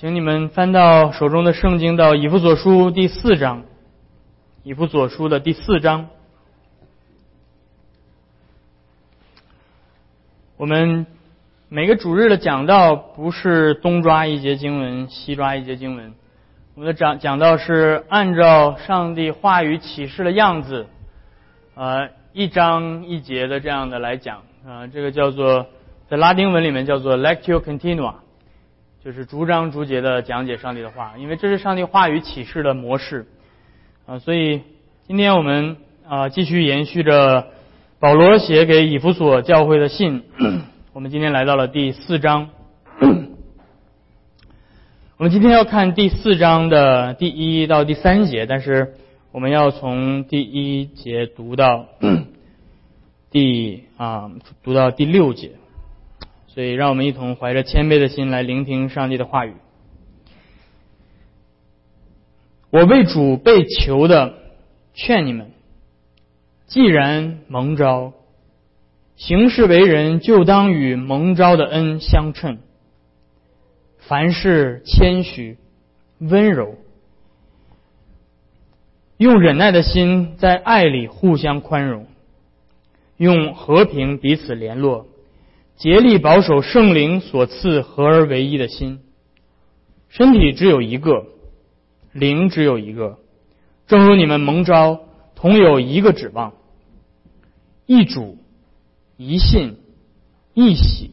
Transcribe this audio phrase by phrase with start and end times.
[0.00, 3.64] 请你们翻到手中的圣经，到以弗所书第四章。
[4.62, 6.06] 以弗所书的第四章，
[10.56, 11.04] 我们
[11.68, 16.14] 每个主日的讲道不是东抓一节经文，西抓一节经文。
[16.76, 20.86] 我们的讲讲道是按照上帝话语启示的样子，
[21.74, 24.42] 呃，一章一节的这样的来讲。
[24.64, 25.66] 啊，这个叫做
[26.08, 28.14] 在拉丁文里面叫做 lectio continua，
[29.04, 33.26] 就是逐章逐节的讲解上帝的话，因为这是上帝话语启示的模式。
[34.06, 34.62] 啊，所以
[35.06, 37.46] 今天我们啊继续延续着
[38.00, 40.24] 保罗写给以弗所教会的信，
[40.92, 42.50] 我们今天来到了第四章。
[45.16, 48.94] 我们今天要看第四章的第一到第三节，但是
[49.32, 51.86] 我们要从第一节读到
[53.30, 54.30] 第啊
[54.62, 55.52] 读到第六节，
[56.58, 59.54] 所以让我们一同怀着谦卑的心来聆听上帝的话语。
[62.70, 64.34] 我为主被求的，
[64.92, 65.52] 劝你们：
[66.66, 68.12] 既然蒙召，
[69.14, 72.58] 行事为人就当与蒙召的恩相称。
[73.98, 75.58] 凡事谦虚、
[76.18, 76.74] 温柔，
[79.16, 82.08] 用忍耐的心在爱里互相宽容，
[83.16, 85.06] 用和平彼此联络，
[85.78, 89.00] 竭力保守圣灵所赐合而为一的心。
[90.10, 91.26] 身体只有一个。
[92.10, 93.18] 灵只有一个，
[93.86, 94.98] 正如你们蒙召，
[95.36, 96.54] 同有一个指望，
[97.86, 98.38] 一主、
[99.18, 99.76] 一信、
[100.54, 101.12] 一喜、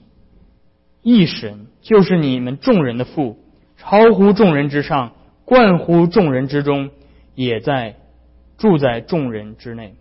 [1.03, 3.37] 一神，就是你们众人的父，
[3.77, 5.11] 超乎众人之上，
[5.43, 6.89] 冠乎众人之中，
[7.35, 7.97] 也在
[8.57, 9.95] 住在众人之内。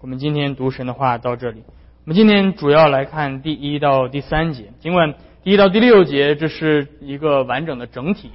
[0.00, 1.64] 我们今天读神的话到这里。
[2.06, 8.30] 我们今天主要来看第一到第三节，尽管第一到第六节这是一个完整的整体。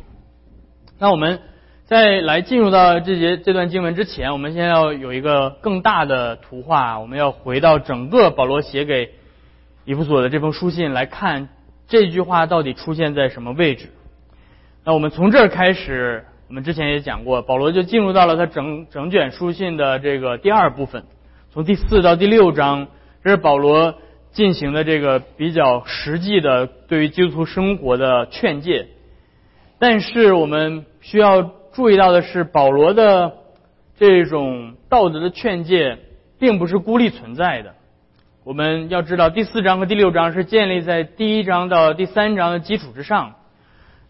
[0.99, 1.39] 那我们。
[1.85, 6.99] 在来进入到这节这段经文之前，我们先要有一个更大的图画。
[6.99, 9.09] 我们要回到整个保罗写给
[9.83, 11.49] 以弗所的这封书信来看
[11.89, 13.89] 这句话到底出现在什么位置。
[14.85, 21.03] 那我们从这儿开始，我们之前也讲过，保罗就进入到了他整整卷书信的这个第二部分，
[21.51, 22.87] 从第四到第六章，
[23.23, 23.95] 这是保罗
[24.31, 28.87] 进行的这个比较实际的对于基督徒生活的劝诫。
[29.79, 31.51] 但是我们需要。
[31.73, 33.31] 注意到的是，保罗的
[33.97, 35.99] 这种道德的劝诫，
[36.37, 37.75] 并不是孤立存在的。
[38.43, 43.35] 我们要知道，第四章和第六章是建立在第一章到第三章的基础之上。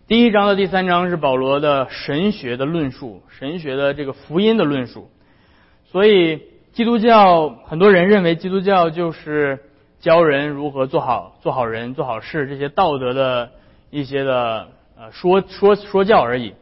[0.08, 5.12] 第一章到第三章是保罗的神学的论述，神学的这个福音的论述。
[5.92, 6.42] 所以，
[6.74, 9.60] 基督教很多人认为，基督教就是
[10.00, 13.52] 教人如何做好、做好人、做好事这些道德的
[13.90, 16.54] 一些的呃说说说教而已。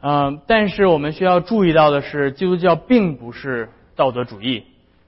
[0.00, 4.64] 嗯，但是我们需要注意到的是，基督教并不是道德主义。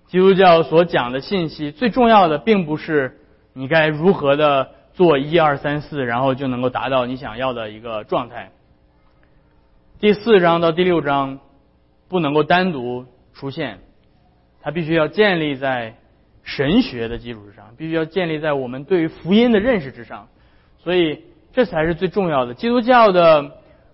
[0.07, 3.19] 基督教所讲的信息，最重要的并不是
[3.53, 8.53] 你该如何的做一二三四，然后就能够达到你想要的一个状态。
[9.99, 11.41] 第四章到第六章
[12.09, 13.79] 不能够单独出现，
[14.63, 15.97] 它必须要建立在
[16.43, 20.29] 神学的基础之上，必须要建立在我们对于福音的认识之上。
[20.79, 22.55] 所以，这才是最重要的。
[22.55, 23.53] 基督教的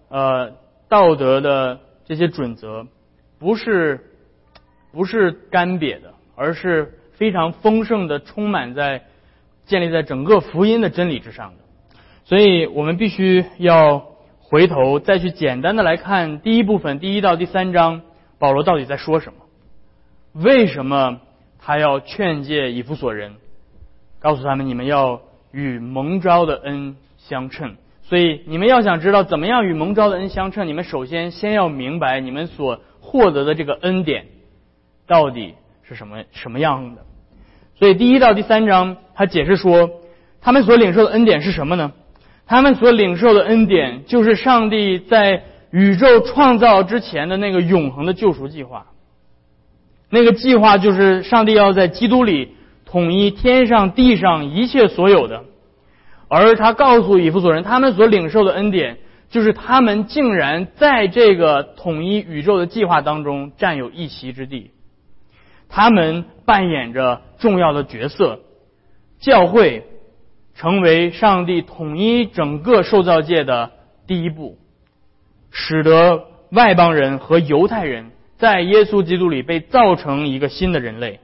[0.09, 0.53] 呃。
[0.89, 2.87] 道德的这些准则，
[3.41, 4.13] 不是
[4.93, 9.03] 不是干瘪的，而是非常丰盛的，充满在
[9.65, 11.65] 建立在整个福音的真理之上的。
[12.23, 13.99] 所以我们必须要
[14.39, 18.03] 回头再去简单的来看第一部分，第一到第三章，
[18.39, 19.39] 保罗到底在说什么？
[20.35, 21.21] 为什么
[21.59, 23.37] 他要劝诫以弗所人，
[24.19, 27.77] 告诉他们你们要与蒙召的恩相称？
[28.03, 34.27] 所以，你们要想知道怎么样与蒙召的恩相称，你们首先先要明白你们所获得的这个恩典
[35.07, 37.03] 到底是什么什么样的。
[37.75, 39.91] 所以，第一到第三章，他解释说，
[40.41, 41.93] 他们所领受的恩典是什么呢？
[42.47, 45.43] 他们所领受的恩典就是上帝在
[45.77, 48.87] 宇宙创造之前的那个永恒的救赎计划。
[50.09, 52.55] 那个计划就是上帝要在基督里
[52.87, 55.45] 统一天上地上一切所有的。
[56.29, 58.97] 而他告诉以弗所人，他们所领受的恩典，
[59.29, 64.71] 就是他们竟然在这个统一宇宙的计划当中占有一席之地，
[65.69, 68.41] 他们扮演着重要的角色，
[69.21, 69.85] 教会
[70.55, 73.73] 成为上帝统一整个受造界的
[74.07, 74.57] 第一步，
[75.59, 81.21] 使得外邦人和犹太人在耶稣基督里被造成一个新的人类。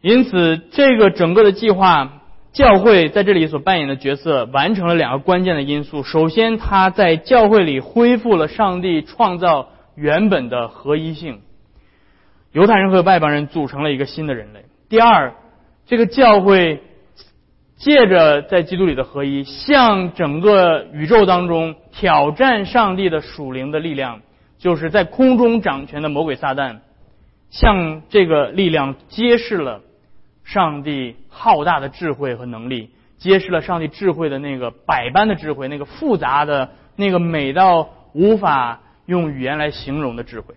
[0.00, 2.16] 因此，这个整个的计划。
[2.52, 6.02] 教会在这里所扮演的角色完成了两个关键的因素。
[6.02, 11.42] 首先，他在教会里恢复了上帝创造原本的合一性，
[12.50, 14.64] 犹太人和外邦人组成了一个新的人类。
[14.88, 15.34] 第二，
[15.86, 16.82] 这个教会
[17.80, 24.20] 借着在基督里的合一，向整个宇宙当中挑战上帝的属灵的力量，
[24.58, 26.80] 就是在空中掌权的魔鬼撒旦，
[27.50, 29.80] 向这个力量揭示了。
[30.42, 40.54] 上帝浩大的智慧和能力，揭示了上帝智慧的那个百般的智慧，那个复杂的、那个美到无法用语言来形容的智慧。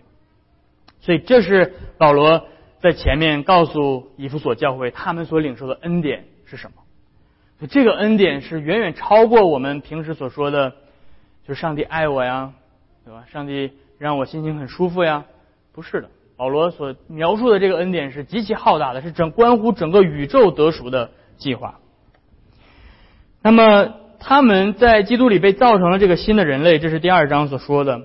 [0.99, 2.45] 所以，这是保罗
[2.79, 6.82] 在前面告诉以弗所教会，他们所领受的恩典是什么？
[7.67, 10.71] 这个恩典是远远超过我们平时所说的，
[11.47, 12.53] 就是上帝爱我呀，
[13.05, 13.23] 对吧？
[13.31, 15.25] 上帝让我心情很舒服呀，
[15.71, 16.09] 不是的。
[16.35, 21.75] 保罗所描述的这个恩典是极其浩大的，是整关乎整个宇宙得赎的计划。
[23.41, 28.01] 那么他们在基督里被造成了这个新的人类，这是第二章所说的。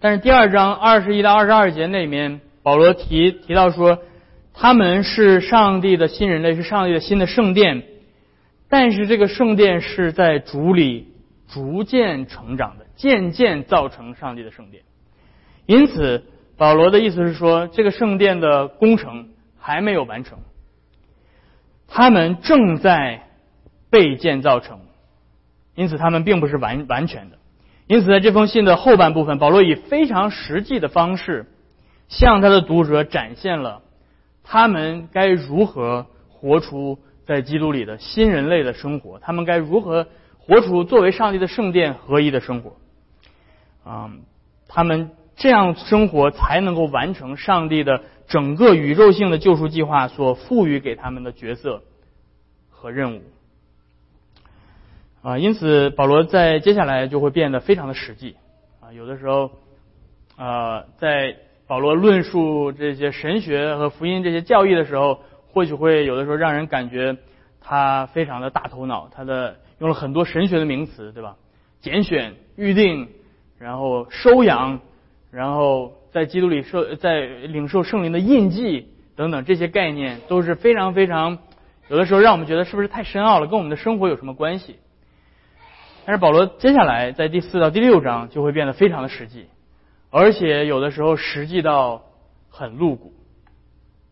[0.00, 3.98] 但是第二章二十一到二十二节那里面，保罗提提到说，
[4.54, 7.82] 他们是上帝的新人类，是上帝的新的圣殿。
[8.72, 11.12] 但是这个圣殿是在主里
[11.46, 14.82] 逐渐成长的，渐渐造成上帝的圣殿。
[15.66, 16.24] 因此。
[16.54, 20.38] 保罗的意思是说，这个圣殿的工程还没有完成，
[21.88, 23.26] 他们正在
[23.90, 24.78] 被建造成，
[25.74, 27.38] 因此他们并不是完完全的。
[27.88, 31.46] 因此，在这封信的后半部分，保罗以非常实际的方式
[32.06, 33.82] 向他的读者展现了
[34.44, 40.06] 他们该如何活出在基督里的新人类的生活，他们该如何
[40.38, 42.76] 活出作为上帝的圣殿合一的生活。
[43.84, 44.10] 啊，
[44.68, 45.10] 他们。
[45.34, 51.82] 这样生活才能够完成上帝的整个宇宙性的救赎计划所赋予给他们的角色
[52.70, 53.22] 和任务
[55.22, 58.36] 啊，因此保罗在接下来就会变得非常的实际
[58.80, 59.50] 啊，有的时候
[60.36, 61.34] 啊，在
[61.66, 65.20] 保罗论述这些神学和福音这些教义的时候，
[65.52, 67.16] 或许会有的时候让人感觉
[67.60, 71.36] 他非常的大头脑，他的用了很多神学的名词，对吧？
[71.80, 73.08] 拣选、预定，
[73.58, 74.80] 然后收养。
[75.30, 81.38] 然后在基督里受在领受圣灵的印记等等这些概念都是非常非常
[81.88, 84.76] 有的时候让我们觉得是不是太深奥了，跟我们的生活有什么关系？
[86.04, 89.46] 但是保罗接下来在第四到第六章就会变得非常的实际，
[90.10, 92.02] 而且有的时候实际到
[92.50, 93.14] 很露骨，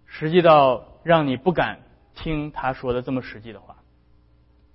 [0.06, 1.80] 实际到让你不敢
[2.14, 3.76] 听他说的这么实际的话。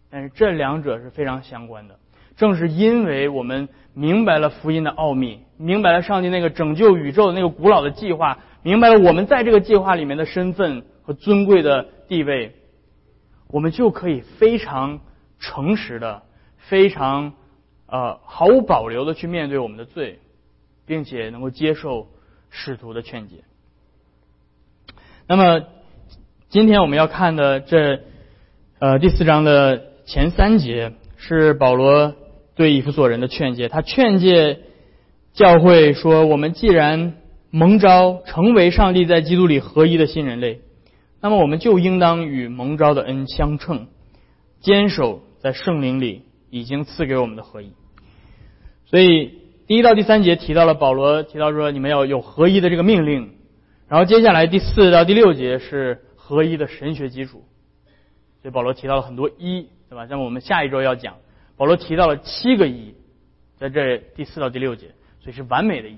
[0.10, 2.00] 但是这两者是非常相关的。
[2.38, 12.54] 正是因为我们明白了福音的奥秘，明白了上帝那个拯救宇宙的那个古老的计划，明白了我们在这个计划里面的身份和尊贵的地位，
[13.48, 15.00] 我们就可以非常
[15.40, 16.24] 诚实的、
[16.58, 17.34] 非常
[17.88, 20.20] 呃毫无保留的去面对我们的罪，
[20.86, 22.10] 并且能够接受
[22.50, 23.46] 使徒的劝解。
[25.26, 25.66] 那么
[26.56, 28.00] 今天我们要看的这
[28.80, 32.16] 呃第四章的前三节是保罗。
[32.56, 34.60] 对以弗所人的劝诫，他劝诫
[35.34, 37.16] 教会说：“我们既然
[37.52, 40.62] 蒙召成为上帝在基督里合一的新人类，
[41.20, 43.88] 那么我们就应当与蒙召的恩相称，
[44.62, 46.22] 坚守在圣灵里
[46.52, 47.74] 已经赐给我们的合一。”
[48.90, 49.34] 所以
[49.68, 53.32] 第一到第三节提到了保罗提到说：“你们要有合一的这个命令。”
[53.92, 57.46] 然后接下来第四到第六节是合一的神学基础。
[58.42, 60.08] 所以保罗提到了很多一，对吧？
[60.10, 61.18] 那么我们下一周要讲。
[61.56, 62.96] 保罗提到了七个一，
[63.60, 64.88] 在这第四到第六节，
[65.22, 65.98] 所以是完美的一。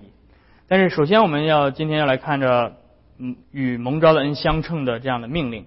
[0.68, 2.74] 但是首先我们要今天要来看着，
[3.20, 5.66] 嗯，与蒙召的恩相称的这样的命令。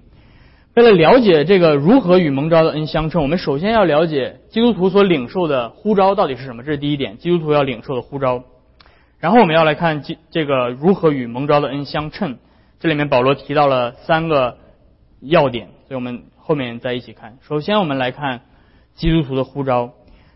[0.74, 8.44] 为了了解这个如何与蒙召的恩相称，我们首先要了解基督徒所领受的呼召到底是什么，这是第一点，基督徒要领受的呼召。
[9.18, 12.38] 然后我们要来看这这个如何与蒙召的恩相称，
[12.80, 14.58] 这里面保罗提到了三个
[15.20, 17.38] 要点，所以我们后面再一起看。
[17.46, 18.40] 首先我们来看。
[18.96, 19.92] 基督徒的呼召，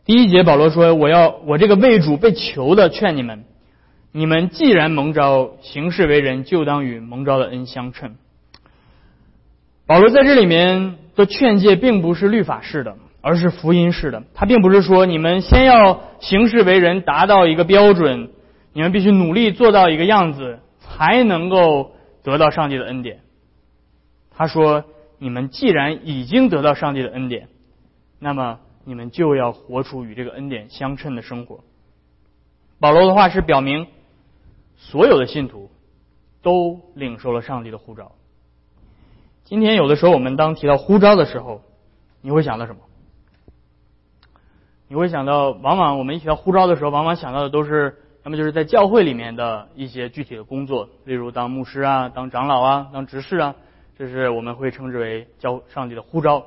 [0.07, 3.45] 第一节保罗说：“我要我这个为主被囚的，劝你们，
[4.11, 8.15] 你们既然蒙召行事为人，就当与蒙召的恩相称。”
[9.87, 14.23] 保罗在这里面的劝诫并不是律法式的，而是福音式的。
[14.33, 18.31] 他并不是说你们先要行事为人达到一个标准，
[18.73, 21.93] 你们必须努力做到一个样子，才能够
[22.25, 23.21] 得到上帝的恩典。
[24.31, 24.85] 他说
[25.19, 27.49] ：“你们既然已经得到上帝的恩典。”
[28.19, 31.63] 那么你们就要活出与这个恩典相称的生活。
[32.81, 33.87] 保罗的话是表明，
[34.77, 35.71] 所有的信徒
[36.43, 38.13] 都领受了上帝的呼召。
[39.45, 41.63] 今天有的时候我们当提到呼召的时候，
[42.23, 42.81] 你会想到什么？
[44.89, 53.55] 你会想到，往往我们一提到呼召的时候，往往想到的都是，那么就是在教会里面的一些具体的工作，例如当牧师啊、当长老啊、当执事啊，
[53.99, 56.47] 这是我们会称之为教上帝的呼召。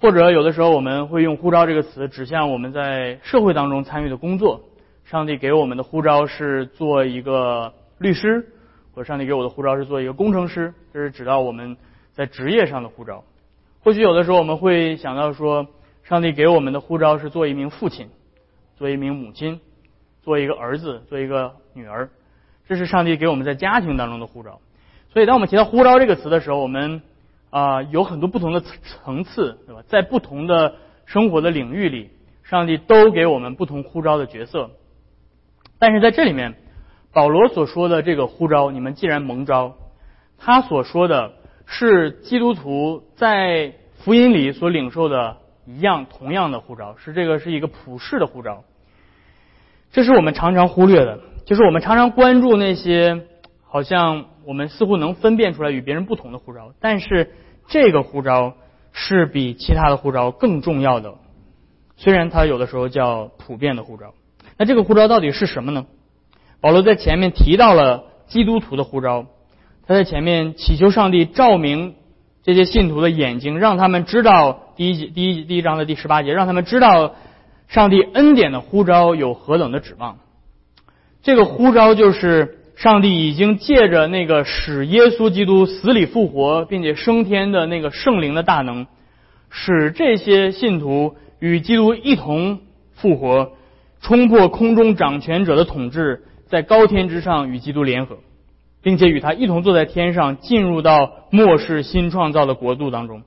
[0.00, 4.62] 或者有的时候我们会用呼召这个词指向我们在社会当中参与的工作。
[5.04, 8.44] 上帝给我们的呼召是做一个律师，
[8.94, 11.76] 或者上帝给我的呼召是做一个工程师，这是指到我们
[12.12, 13.22] 在职业上的呼召。
[13.84, 15.68] 或许有的时候我们会想到说，
[16.02, 18.08] 上帝给我们的呼召是做一名父亲，
[18.76, 19.60] 做一名母亲，
[20.28, 22.10] 做一个儿子，做一个女儿，
[22.68, 24.60] 这是上帝给我们在家庭当中的呼召。
[25.10, 27.00] 所以当我们提到呼召这个词的时候，我们
[27.48, 29.82] 啊有很多不同的层次，对吧？
[29.88, 30.74] 在不同的
[31.06, 32.10] 生活的领域里，
[32.42, 34.68] 上帝都给我们不同呼召的角色。
[35.78, 36.56] 但是在这里面，
[37.10, 39.76] 保罗所说的这个呼召，你们既然蒙召，
[40.36, 41.32] 他所说的
[41.64, 48.62] 是基督徒在福音里所领受的一样同样的呼召，是这个是一个普世的呼召。
[49.92, 53.22] 这是我们常常忽略的，就是我们常常关注那些
[53.66, 57.32] 好像我们似乎能分辨出来与别人不同的护照，但是
[57.68, 58.54] 这个护照
[58.92, 61.14] 是比其他的护照更重要的，
[61.96, 64.14] 虽然它有的时候叫普遍的护照。
[64.56, 65.86] 那这个护照到底是什么呢？
[66.60, 69.26] 保罗在前面提到了基督徒的护照，
[69.86, 71.94] 他在前面祈求上帝照明
[72.42, 77.14] 这些信徒的眼睛，让他们知道第一节第一第一章的第十八节，让他们知道
[77.68, 80.18] 上帝恩典的呼召有何等的指望。
[81.22, 88.86] 这个呼召就是上帝已经借着那个使耶稣基督死里复活并且升天的那个圣灵的大能，
[89.50, 92.60] 使这些信徒与基督一同
[92.94, 93.52] 复活。
[94.00, 98.18] 冲破空中掌权者的统治，在高天之上与基督联合，
[98.80, 103.24] 并且与他一同坐在天上，进入到末世新创造的国度当中。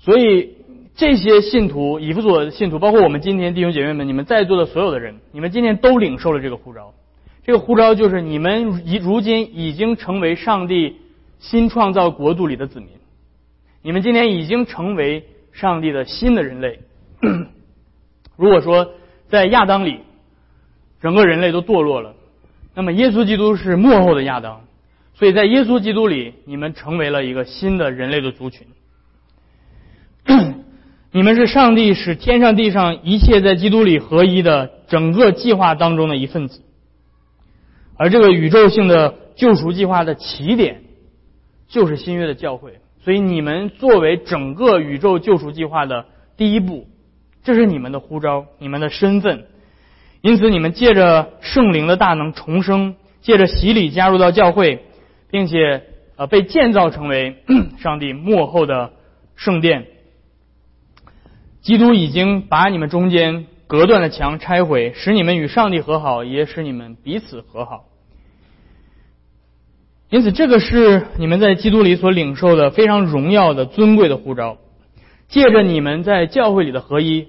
[0.00, 0.55] 所以，
[0.96, 6.94] 这些信徒，以弗所的信徒，包括我们今天弟兄姐妹们，你们在座的所有的人，你们今天都领受了这个呼召。
[7.44, 10.96] 这个呼召就是你们已如今已经成为上帝
[11.38, 12.88] 新创造国度里的子民，
[13.82, 16.80] 你们今天已经成为上帝的新的人类。
[18.36, 18.92] 如果说，
[19.28, 20.00] 在亚当里，
[21.02, 22.14] 整个人类都堕落了。
[22.74, 24.62] 那么耶稣基督是幕后的亚当，
[25.14, 28.66] 所以在耶稣基督里，你们成为了一个新的人类的族群。
[31.12, 36.62] 你们是上帝使天上地上一切在基督里合一的整个计划当中的一份子。
[37.96, 40.82] 而这个宇宙性的救赎计划的起点，
[41.68, 42.80] 就是新约的教会。
[43.02, 46.86] 所以你们作为整个宇宙救赎计划的第一步。
[47.44, 49.44] 这是你们的呼召，你们的身份，
[50.20, 54.84] 因此你们借着圣灵的大能重生，借着洗礼加入到教会，
[55.30, 55.84] 并且
[56.16, 57.36] 呃被建造成为
[57.78, 58.90] 上帝幕后的
[59.36, 59.86] 圣殿。
[61.66, 67.86] 基督已经把你们中间隔断的墙拆毁，使你们与上帝和好，也使你们彼此和好。
[70.08, 74.58] 因此，这个是你们在基督里所领受的非常荣耀的尊贵的呼召，
[75.26, 77.26] 借着你们在教会里的合一。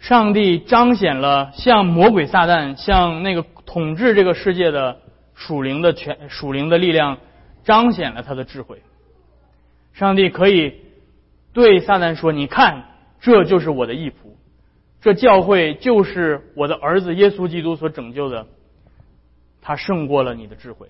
[0.00, 4.96] 上帝彰显了像魔鬼撒旦，像那个统治这个世界的
[5.36, 7.18] 属灵的权、属灵的力量，
[7.62, 8.82] 彰显了他的智慧。
[9.92, 10.72] 上帝可以
[11.52, 12.86] 对撒旦说：“你看，
[13.24, 14.34] 这就是我的义仆，
[15.00, 18.46] 这教会就是我的儿子耶稣基督所拯救的，
[19.62, 20.88] 他胜过了你的智慧。”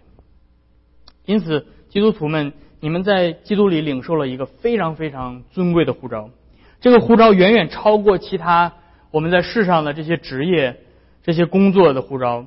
[1.27, 6.29] 因此，基督徒们，你们在基督里领受了一个非常非常尊贵的呼召，
[6.81, 8.73] 这个呼召远远超过其他。
[9.13, 10.81] 我们在世上的这些职业、
[11.23, 12.47] 这些工作的护照，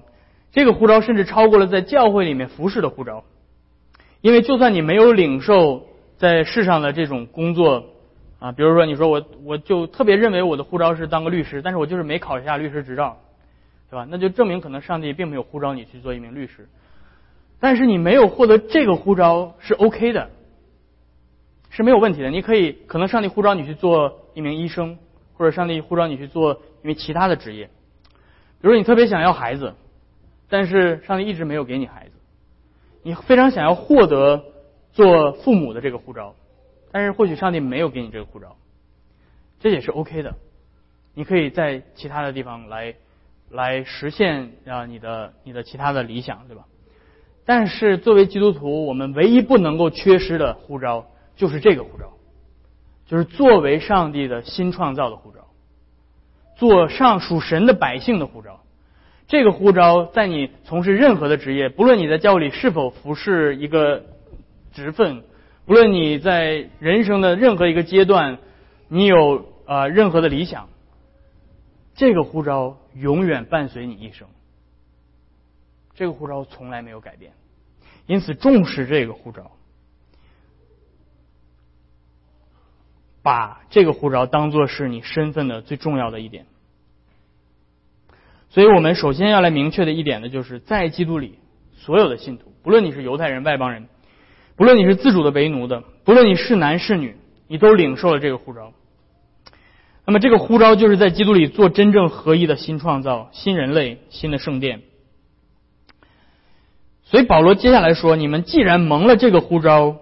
[0.52, 3.24] 这个护照甚至超过了在教会里面服侍的护照。
[4.20, 7.86] 因为就算你没有领受在世上的这种工作
[8.40, 13.18] 啊，比如说你说我我就特别认为我的护照是当个律师，但是我就是没考一下律师执照，
[13.90, 14.08] 对吧？
[14.10, 16.68] 那就证明可能上帝并没有呼召你去做一名律师。
[17.60, 20.30] 但是你没有获得这个护照是 OK 的，
[21.70, 22.30] 是没有问题的。
[22.30, 24.98] 你可以可能上帝呼召你去做一名医生。
[25.40, 27.66] 或者上帝呼召你去做因为其他的职业，
[28.60, 29.76] 比如你特别想要孩子，
[30.50, 32.14] 但是上帝一直没有给你孩子，
[33.04, 34.46] 你非常想要获得
[34.94, 36.34] 做父母的这个护照，
[36.98, 38.56] 但是或许上帝没有给你这个护照，
[39.60, 40.34] 这也是 OK 的，
[41.14, 42.96] 你可以在其他的地方来
[43.52, 46.66] 来实现啊你的你的其他的理想，对吧？
[47.46, 52.14] 但是作为基督徒，我们唯一不能够缺失的护照就是这个护照。
[53.06, 55.42] 就是作为上帝的新创造的护照，
[56.56, 58.62] 做上属神的百姓的护照。
[59.28, 64.04] 这个护照在你从事任何的职业，不论你在教会里是否服侍一个
[64.74, 65.22] 职分，
[65.68, 68.40] 不论你在人生的任何一个阶段
[68.88, 70.70] 你有呃任何的理想，
[71.94, 74.30] 这个呼召永远伴随你一生。
[75.94, 77.34] 这个护照从来没有改变，
[78.06, 79.52] 因此重视这个护照，
[83.22, 86.46] 把这个护照当做是你身份的最重要的一点。
[88.50, 91.40] 所以我们首先要来明确的一点呢，就是在基督里，
[91.76, 93.90] 所有的信徒，不论你是犹太人、外邦人，
[94.58, 97.16] 不论你是自主的为奴的，不论你是男是女，
[97.48, 98.74] 你都领受了这个呼召。
[100.06, 104.82] 那么这个呼召就是在基督里做真正合一的新创造、新人类、新的圣殿。
[107.04, 109.98] 所以保罗接下来说：“你们既然蒙了这个呼召，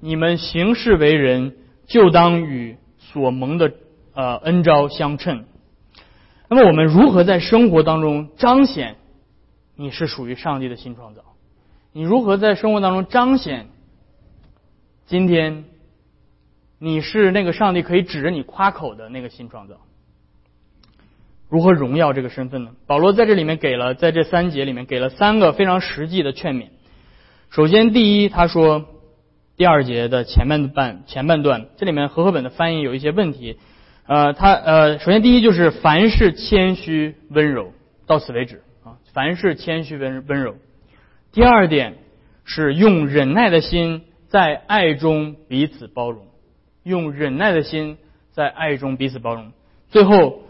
[0.00, 1.54] 你们行事为人
[1.86, 3.72] 就当与所蒙的
[4.12, 5.44] 呃恩召相称。
[6.48, 8.96] 那么我们如何在生活当中彰显
[9.76, 11.22] 你是属于上帝的新创造？
[11.92, 13.68] 你如何在生活当中彰显
[15.06, 15.64] 今天
[16.78, 19.76] 你是那个上帝可以指着你夸口的那个新创造？”
[21.50, 22.70] 如何荣耀这个身份呢？
[22.86, 26.68] 保罗在这里面给了，在这三节里面给了三个非常实际的劝勉。
[27.50, 28.86] 首先，第一，他说，
[29.56, 33.58] 第二节的前半半前半段，这里面和合本的翻译有一些问题。
[34.06, 37.72] 呃，他呃，首先第一就是凡事谦虚温柔，
[38.06, 38.98] 到此为止啊。
[39.12, 40.56] 凡事谦虚温温柔。
[41.30, 41.98] 第二点
[42.44, 44.02] 是用忍耐的心
[44.34, 46.26] 在爱中彼此包容，
[46.82, 47.98] 用忍耐的心
[48.32, 49.52] 在爱中彼此包容。
[49.90, 50.40] 最后。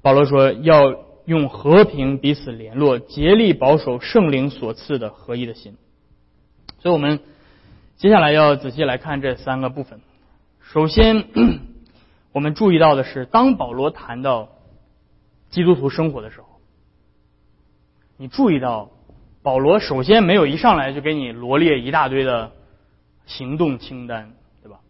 [0.00, 5.76] 保罗说：“要用和平彼此联络，竭力保守圣灵所赐的合一的心。”
[6.78, 7.18] 所以，我们
[7.96, 10.00] 接下来要仔细来看这三个部分。
[10.62, 11.24] 首先，
[12.32, 14.50] 我们注意到的是，当保罗谈到
[15.50, 16.46] 基督徒生活的时候，
[18.16, 18.90] 你注意到
[19.42, 22.52] 保罗首先没有一上来就给你罗列一大堆的
[23.28, 24.32] 行动清单，
[24.62, 24.80] 对吧？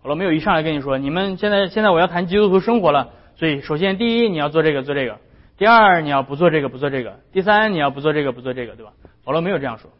[0.00, 5.14] 保罗没有一上来跟你说：“你们现在现在我要谈基督徒生活了。”所以，首先，第一，你要做这个，做这个；
[5.56, 8.92] 第二，你要不做这个，不做这个；第三，你要不做这个，不做这个，对吧？
[9.24, 9.90] 保罗没有这样说。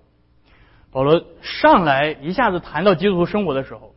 [0.91, 3.95] 保罗上来一下子谈到基督徒生活的时候，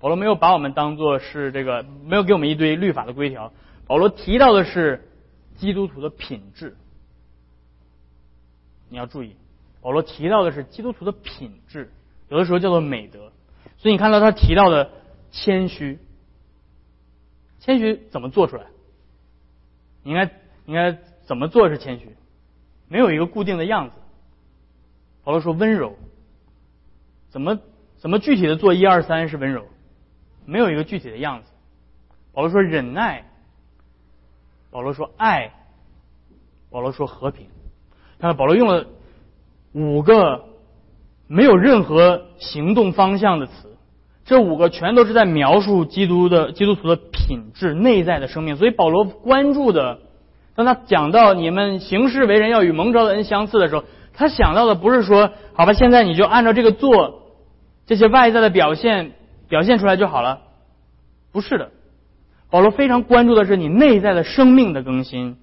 [0.00, 3.52] 保罗没有把我们当做是这个，没有给我们一堆律法的规条。
[3.86, 5.08] 保罗提到的是
[5.56, 6.76] 基督徒的品质。
[8.88, 9.36] 你要注意，
[9.80, 11.90] 保罗提到的是基督徒的品质，
[12.32, 13.30] 有的时候叫做美德。
[13.76, 14.90] 所以你看到他提到的
[15.30, 15.98] 谦虚。
[17.60, 18.64] 谦虚怎么做出来？
[20.02, 20.24] 你应该
[20.64, 22.16] 应该怎么做是谦虚？
[22.88, 23.96] 没有一个固定的样子。
[25.24, 25.94] 保罗说温柔，
[27.28, 27.60] 怎么
[27.98, 29.66] 怎么具体的做一二三是温柔？
[30.46, 31.50] 没有一个具体的样子。
[32.32, 33.30] 保罗说忍耐，
[34.70, 35.52] 保罗说爱，
[36.70, 37.46] 保罗说和平。
[38.18, 38.86] 看，保罗用了
[39.72, 40.48] 五个
[41.32, 43.52] 没有任何行动方向的词。
[44.26, 48.56] 这五个全都是在描述基督的基督徒的品质、内在的生命。
[48.56, 49.98] 所以保罗关注的，
[50.54, 57.22] 当他讲到你们行事为人要与蒙召的恩相似的时候，他想到的不是说，好吧，现在你就按照这个做，
[57.86, 59.12] 这些外在的表现
[59.48, 60.40] 表现出来就好了。
[61.32, 61.70] 不是的，
[62.50, 65.38] 保罗非常关注的是你内在的生命的更新，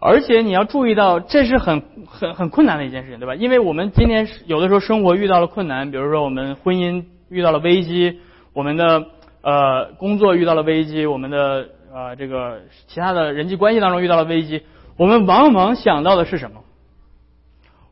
[0.00, 3.36] 而且你要注意到，这是很很很困难的一件事情，对吧？
[3.36, 7.04] 因为我们今天有的时候生活遇到了困难，比如说我们婚姻。
[7.30, 8.18] 遇到了危机，
[8.52, 9.06] 我们的
[9.42, 14.64] 呃工作遇到了危机，我们的呃这个其他的人际关系当中遇到了危机，
[14.96, 16.64] 我们往往想到的是什么？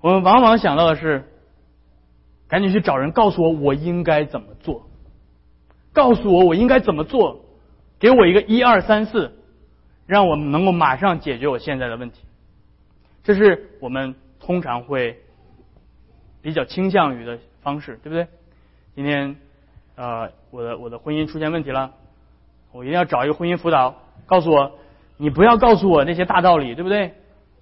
[0.00, 1.22] 我们往往想到的是，
[2.48, 4.88] 赶紧去找人告诉我我应该怎么做，
[5.92, 7.44] 告诉我我应该怎么做，
[8.00, 9.38] 给我一个一二三四，
[10.08, 12.24] 让我们能够马上解决我现在的问题。
[13.22, 15.18] 这是我们通常会
[16.40, 18.26] 比较倾向于的方式，对不对？
[18.94, 19.36] 今天，
[19.96, 21.92] 呃，我的我的婚姻出现问题了，
[22.72, 24.72] 我一定要找一个婚姻辅导，告诉我，
[25.18, 27.12] 你不要告诉我那些大道理，对不对？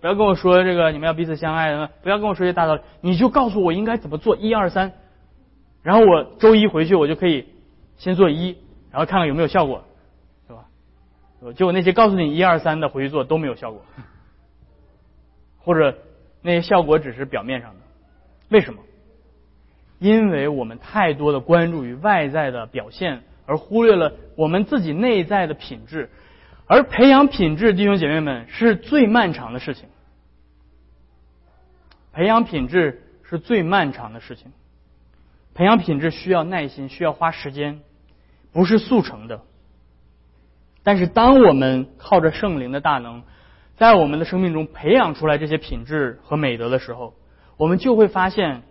[0.01, 4.93] 不要跟我说这个你们要彼此相爱，不要跟我说这些大道理，你就告诉我应该怎么做，一二三，
[5.83, 7.49] 然后我周一回去我就可以
[7.97, 8.57] 先做一，
[8.93, 9.83] 然后看看有没有效果，
[11.53, 13.83] 结果那些告诉你一二三的回去做都没有效果，
[15.59, 15.99] 或者
[16.43, 17.81] 那些效果只是表面上的，
[18.49, 18.83] 为什么？
[19.99, 26.11] 因为我们太多的关注于外在的表现，而忽略了我们自己内在的品质。
[26.67, 29.89] 而培养品质，弟兄姐妹们是最漫长的事情。
[32.13, 34.53] 培养品质是最漫长的事情。
[35.55, 37.81] 培养品质需要耐心，需要花时间，
[38.53, 39.41] 不是速成的。
[40.87, 43.25] 但是，当我们靠着圣灵的大能，
[43.75, 47.13] 在我们的生命中培养出来这些品质和美德的时候，
[47.57, 48.63] 我们就会发现。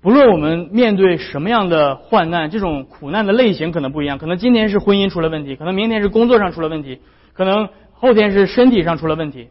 [0.00, 7.00] 不论我们面对什么样的患难，这种苦难的类型可能不一样，可能今天是婚姻出了问题，可能明天是工作上出了问题，
[7.32, 9.50] 可能后天是身体上出了问题。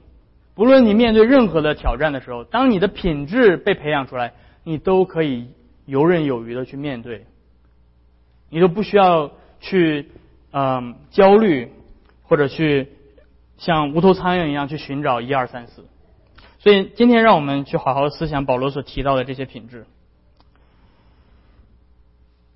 [0.53, 4.33] 不论你面对任何的挑战的时候，当你的品质被培养出来，
[4.65, 5.47] 你都可以
[5.85, 7.25] 游刃有余的去面对，
[8.49, 9.31] 你都不需要
[9.61, 10.09] 去
[10.59, 11.71] 嗯焦虑
[12.23, 12.89] 或者去
[13.57, 15.85] 像无头苍蝇一样去寻找一二三四。
[16.57, 19.85] 所以今天让我们去好好思想保罗所提到的这些品质。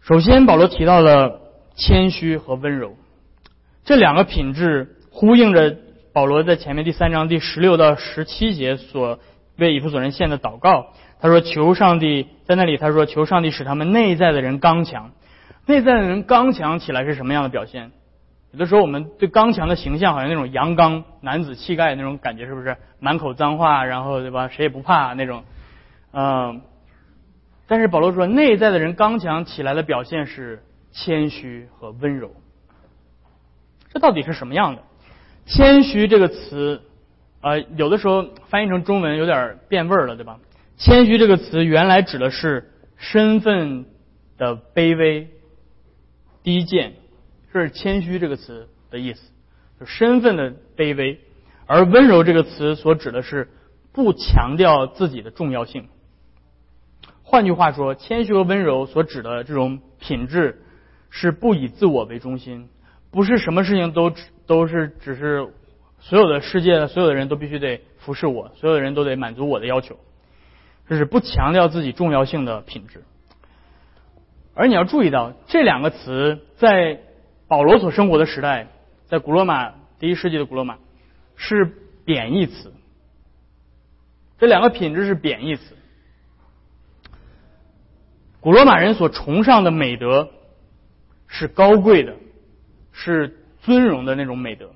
[0.02, 1.42] 首先，保罗提到了
[1.76, 2.96] 谦虚和温柔
[3.86, 5.78] 这两个品质，呼应着
[6.12, 9.20] 保罗在前面第三章第十六到十七节所
[9.58, 10.88] 为以弗所人献的祷告。
[11.20, 15.12] 他说：“求上帝在那里。”他说：“求上帝使他们内在的人刚强。
[15.66, 17.92] 内在的人刚强起来是什么样的表现？
[18.52, 24.48] 有的时候我们对刚强的形象，好像那种阳刚男子气概那种感觉，是不是满口脏话，然后对吧？
[24.50, 25.44] 谁也不怕那种，
[26.12, 26.62] 嗯。”
[27.68, 32.32] 但是保罗说，内在的人刚强起来的表现是谦虚和温柔。
[33.94, 34.84] 这到底是什么样的？
[35.46, 36.82] 谦虚这个词，
[37.40, 40.40] 呃，有的时候翻译成中文有点变味儿了，对吧？
[40.76, 43.86] 谦虚这个词原来指的是身份
[44.38, 45.30] 的卑微、
[46.44, 46.94] 低贱，
[47.54, 49.32] 这是谦虚这个词的意思，
[49.80, 51.20] 就身份的卑微。
[51.68, 53.50] 而温柔这个词所指的是
[53.94, 55.88] 不强调自己的重要性。
[57.24, 60.62] 换句话说，谦虚和温柔所指的这种品质，
[61.10, 62.68] 是不以自我为中心，
[63.10, 64.12] 不是什么事情都
[64.46, 65.48] 都是只是
[66.00, 69.98] 所有的世界所有的人都必须得服侍我，所有的人都得满足我的要求，
[70.90, 73.04] 这是不强调自己重要性的品质。
[74.54, 77.00] 而你要注意到，这两个词在
[77.48, 78.68] 保罗所生活的时代，
[79.08, 80.78] 在古罗马第一世纪的古罗马
[81.36, 81.66] 是
[82.06, 82.74] 贬义词，
[84.38, 85.76] 这两个品质是贬义词。
[88.40, 90.30] 古罗马人所崇尚的美德
[91.28, 92.16] 是高贵的，
[92.92, 94.72] 是尊荣的那种美德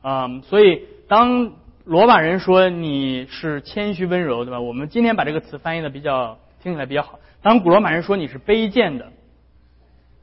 [0.00, 0.40] 啊。
[0.42, 1.52] 所以，当
[1.84, 4.60] 罗马人说你是谦虚温柔，对吧？
[4.60, 7.18] 我们今天把这个词翻译的比较听起来比较好。
[7.42, 9.12] 当古罗马人说你是卑贱的，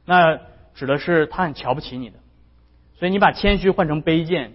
[0.06, 0.40] 那
[0.74, 2.16] 指的是他很瞧不起你的。
[2.98, 4.52] 所以，你把谦虚换成卑贱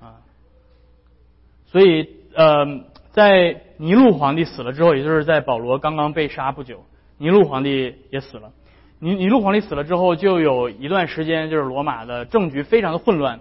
[0.00, 0.20] 啊。
[1.66, 6.84] 所以，呃，在尼禄皇帝死了之后，也就是在保罗刚刚被杀不久。
[7.16, 8.52] 尼禄皇帝也死了，
[8.98, 13.40] 尼尼禄皇帝死了之后，就有一段时间，就是罗马的政局非常的混乱。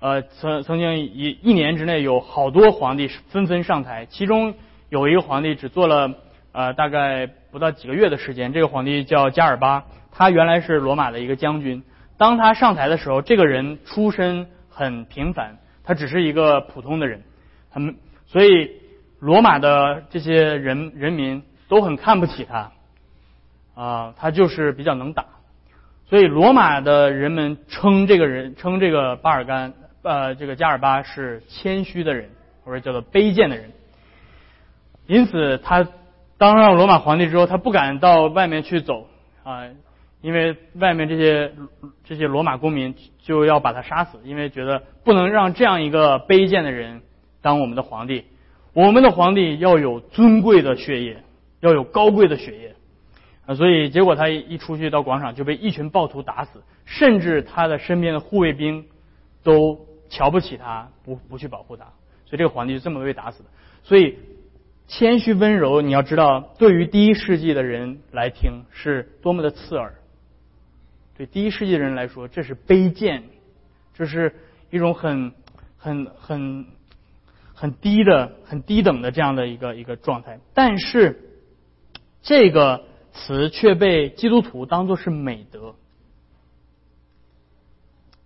[0.00, 4.54] 呃，曾曾经一一年之内有好多皇帝纷纷上台，其中
[4.88, 6.14] 有一个皇帝只做了
[6.52, 8.52] 呃大概不到几个月的时间。
[8.52, 11.84] 这个皇帝叫加尔巴，他原来是罗马的一个将军。
[12.16, 17.22] 当他上台的时候，这个人出身很平凡，他只是一个普通的人。
[17.70, 18.72] 他们所以
[19.20, 22.72] 罗马的这些人人民都很看不起他。
[23.74, 25.24] 啊，他就是比较能打，
[26.06, 32.28] 所以罗马的人们称这个人称这个巴尔干呃这个加尔巴是谦虚的人，
[32.64, 33.70] 或者叫做卑贱的人。
[35.06, 35.88] 因此，他
[36.42, 39.06] 当上罗马皇帝之后，他不敢到外面去走
[39.44, 39.62] 啊，
[40.22, 41.52] 因为外面这些
[42.02, 47.02] 这些罗马公民就要把他杀死，因为觉得不能让这样一个卑贱的人
[47.42, 48.24] 当我们的皇帝。
[48.72, 51.22] 我们的皇帝要有尊贵的血液，
[51.60, 52.74] 要有高贵的血液。
[53.46, 58.84] 啊，所以结果他一出去到广场就被一群暴徒打死，甚至他的身边的护卫兵
[59.44, 59.78] 都
[60.08, 61.84] 瞧不起他，不不去保护他，
[62.24, 63.48] 所以这个皇帝就这么被打死的。
[63.84, 64.16] 所以
[64.88, 69.94] 谦虚温柔，你要知道，对于第一世纪的人来听是多么的刺耳。
[71.16, 73.24] 对第一世纪的人来说，这是卑贱，
[73.94, 74.34] 这是
[74.70, 75.32] 一种很
[75.76, 76.66] 很很
[77.54, 80.40] 很低的、很低等的这样的一个一个状态。
[80.54, 81.20] 但是
[82.22, 82.84] 这个。
[83.14, 85.74] 词却被基督徒当作是美德，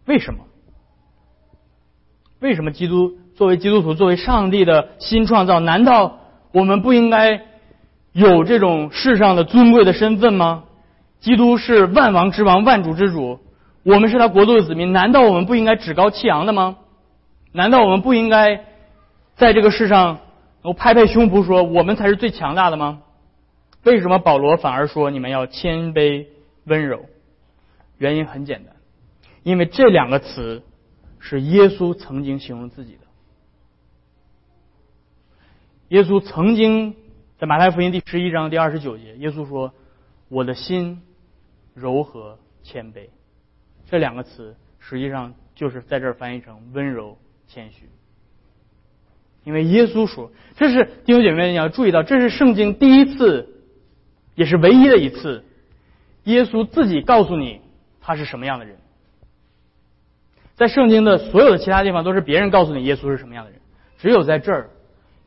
[0.04, 0.44] 为什么？
[2.38, 6.20] 为什么基督作为基督徒，作为上帝的新创造，难道
[6.56, 7.42] 我们不应该
[8.12, 10.64] 有这种世上的尊贵的身份吗？
[11.20, 13.40] 基督是万王之王，万主之主，
[13.82, 16.78] 我们是他国度的子民，难道我们不应该趾高气扬的吗？
[17.52, 18.64] 难道我们不应该
[19.34, 20.20] 在这个世上，
[20.62, 23.00] 我拍拍胸脯说，我们才是最强大的吗？
[23.84, 26.24] 为什么保罗反而说你们要谦卑
[26.64, 27.04] 温柔？
[27.98, 28.74] 原因很简单，
[29.42, 30.62] 因为这两个词
[31.18, 33.00] 是耶稣曾经形容自己的。
[35.88, 36.96] 耶稣曾经
[37.38, 39.72] 在马太福音第十一章第二十九节，耶稣说
[40.28, 41.00] ：“我的心
[41.74, 43.08] 柔和谦卑。”
[43.88, 47.88] 这两个词实际上就是在这儿翻译成温柔谦虚。
[49.44, 53.52] 因为耶稣说，这是弟兄姐妹你要注意到，这是圣经第一次。
[54.34, 55.44] 也是唯一的一次，
[56.24, 57.62] 耶稣自己告诉你
[58.02, 58.76] 他是什么样的人。
[60.56, 63.58] 在圣经的所有的其他地方都是别人告诉你耶稣是什么样的人，
[63.96, 64.68] 只有在这儿，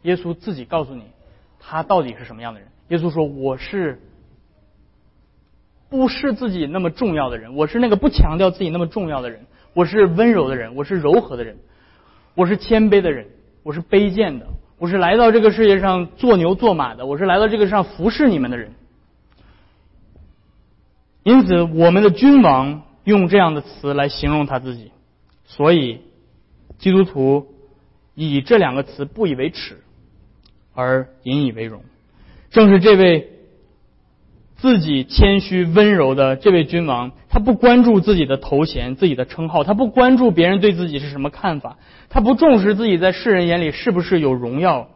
[0.03, 1.03] 耶稣自己告诉你
[1.59, 2.69] 他到底是什么样的人。
[2.88, 4.01] 耶稣说：“我是
[5.89, 7.55] 不是自己那么重要的人？
[7.55, 9.45] 我是那个不强调自己那么重要的人。
[9.73, 11.57] 我是温柔的人，我是柔和的人，
[12.33, 13.27] 我是谦卑的人，
[13.62, 18.71] 我是卑贱的，我是来到这个世界上做牛做马的，我是来到这个上服侍你们的人。
[21.23, 24.91] 因此，我们的君王用这样的词来形容他自己。”
[25.45, 26.01] 所以，
[26.77, 27.47] 基督徒
[28.15, 29.77] 以这两个词不以为耻，
[30.80, 31.82] 而引以为荣。
[32.52, 33.30] 正是这位
[34.56, 41.78] 自己谦虚温柔的这位君王，他不关注自己的头衔、自己的称号，他不关注别人对自己是什么看法，
[42.10, 44.88] 他不重视自己在世人眼里是不是有荣耀。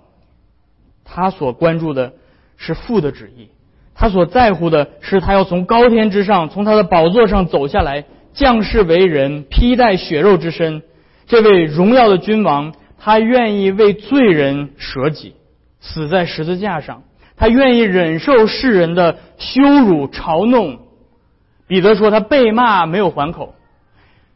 [1.04, 2.14] 他所关注的
[2.56, 3.50] 是父的旨意，
[3.94, 8.06] 他所在乎的是他要从高天之上，从他的宝座上走下来。
[8.34, 10.82] 将士为人，披戴血肉之身。
[11.28, 15.36] 这位荣耀的君王，他愿意为罪人舍己，
[15.84, 17.04] 死在十字架上。
[17.36, 20.80] 他愿意忍受世人的羞辱、嘲弄。
[21.68, 23.54] 彼得说：“他被骂没有还口。”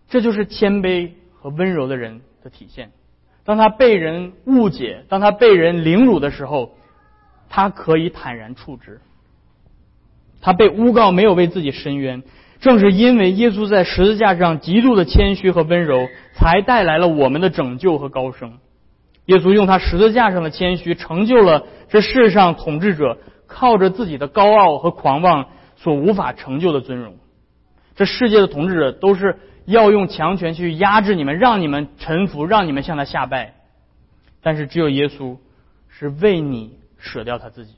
[0.09, 2.91] 这就是谦卑和温柔的人的体现。
[3.43, 6.75] 当他被人误解，当他被人凌辱的时候，
[7.49, 8.99] 他可以坦然处之。
[10.41, 12.23] 他被诬告，没有为自己伸冤。
[12.59, 18.57] 正是因为耶稣在十字架上极度的谦虚和温柔，才带来了我们的拯救和高升。
[19.27, 27.15] 耶稣用他十字架上的谦虚，成就了这世上统治者靠着自己的高傲和狂妄所无法成就的尊荣。
[27.95, 33.53] 这世界的统治者都是要用强权去压制你们，让你们臣服，让你们向他下拜。
[34.41, 35.37] 但是只有耶稣
[35.87, 37.75] 是为你舍掉他自己，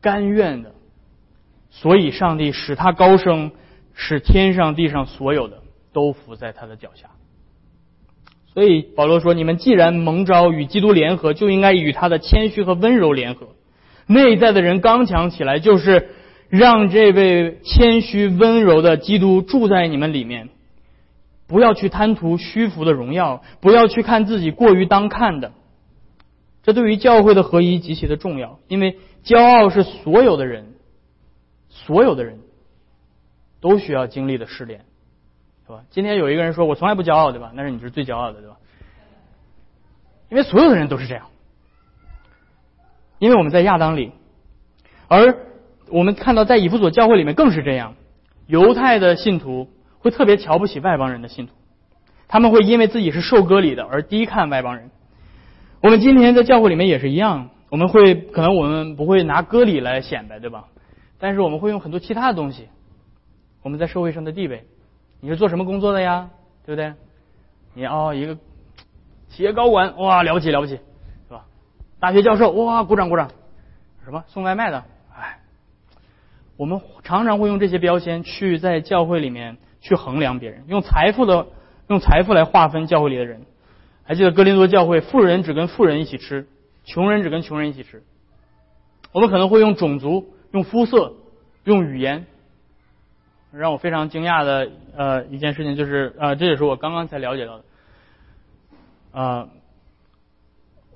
[0.00, 0.72] 甘愿的，
[1.70, 3.52] 所以上帝使他高升。
[4.00, 5.60] 使天上地上所有的
[5.92, 7.08] 都伏在他的脚下。
[8.58, 13.50] 所以保罗说：“你们既然蒙召与基督联合，就应该与他的谦虚和温柔联合。
[14.08, 16.08] 内在的人刚强起来，就是
[16.48, 20.48] 让这位谦虚温柔的基督住在你们里面。
[21.46, 25.52] 不要去贪图虚浮的荣耀，不要去看自己过于当看的。
[26.64, 30.74] 这对于教会的合一极其的重要，因为骄傲是所有的人，
[31.68, 32.40] 所有的人。”
[33.60, 34.80] 都需要经历的试炼，
[35.68, 35.84] 是吧？
[35.90, 38.56] 今天有一个人说：“我从来不骄傲，对吧？”那是你是最骄傲的，对吧？
[40.30, 41.26] 因为所有的人都是这样，
[43.18, 44.12] 因为我们在亚当里，
[45.08, 45.36] 而
[45.90, 47.96] 我们看到在以弗所教会里面更是这样。
[48.46, 51.52] 犹太的信徒会特别瞧不起外邦人的信徒，
[52.28, 54.90] 他们会因为自己是受割礼的而低看外邦人。
[55.82, 60.64] 我们今天在教会里面也是一样，我们会可能我们不会拿割礼来显摆，对吧？
[61.18, 62.68] 但是我们会用很多其他的东西。
[63.62, 64.64] 我们在社会上的地位，
[65.20, 66.30] 你是做什么工作的呀？
[66.64, 66.94] 对不对？
[67.74, 68.36] 你哦，一个
[69.28, 70.74] 企业高管，哇，了不起了不起，
[71.28, 71.44] 是吧？
[71.98, 73.30] 大学教授，哇，鼓掌鼓掌。
[74.04, 74.84] 什么送外卖的？
[75.14, 75.40] 哎，
[76.56, 81.46] 我们常常会用这些标签去在教会里面去衡量别人，用财富的
[81.88, 83.42] 用财富来划分教会里的人。
[84.04, 86.46] 还记得哥林多教会，富人只跟富人一起吃，
[86.84, 88.02] 穷人只跟穷人一起吃。
[89.12, 91.14] 我们可能会用种族、用肤色、
[91.64, 92.26] 用语言。
[93.50, 97.64] 让我非常惊讶的呃一件事情就是，呃，这也是我刚刚才了解到的，
[99.12, 99.48] 呃，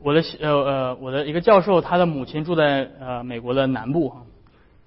[0.02, 4.22] 我的呃呃我的一个教授，他的母亲住在呃美国的南部哈，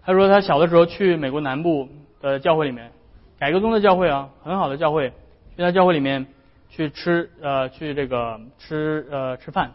[0.04, 1.90] 他说他小的时候去美国南部
[2.22, 2.92] 的教会里面，
[3.40, 5.10] 改革宗的教会啊，很好的教会，
[5.56, 6.28] 去他教会里面
[6.70, 9.72] 去吃呃去这个吃呃吃饭，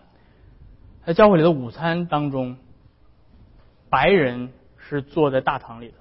[1.05, 2.57] 在教会里的午餐当中，
[3.89, 5.95] 白人是坐在大堂里的，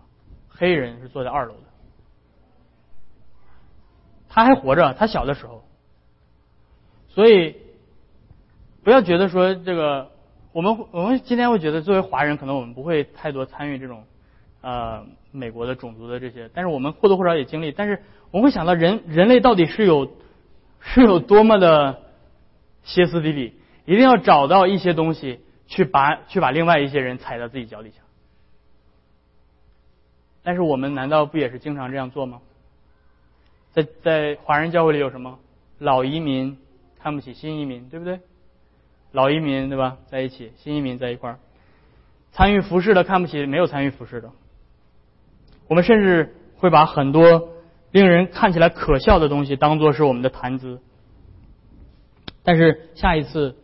[0.49, 1.68] 黑人是坐在二楼的。
[4.29, 5.63] 他还活着，他小的时候，
[7.09, 7.55] 所以
[8.83, 10.11] 不要觉得说这个，
[10.51, 14.03] 我们我们今天会觉得作为华人，可能我们不会太多参与这种
[14.61, 17.71] 呃美国的种族的这些，但是我们或多或少也经历。
[17.71, 20.11] 但是我们会想到人人类到底是有
[20.79, 22.01] 是有多么的
[22.83, 27.97] 歇斯底里，一定要找到一些东西去把去把另外一些人踩到自己脚底下。
[30.43, 32.41] 但是我们难道不也是经常这样做吗？
[33.71, 35.39] 在在华人教会里有什么
[35.77, 36.57] 老移民
[37.01, 38.19] 看不起新移民，对不对？
[39.11, 41.39] 老移民对吧，在一起，新移民在一块儿，
[42.31, 44.31] 参与服饰的看不起没有参与服饰的。
[45.67, 47.49] 我们甚至会把很多
[47.91, 50.79] 令人看起来可笑的东西当做是我们的谈资。
[52.43, 53.55] 但是下一次，